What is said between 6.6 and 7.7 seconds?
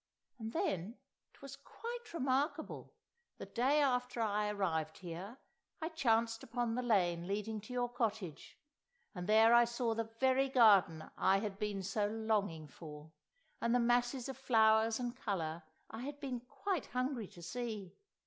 the lane leading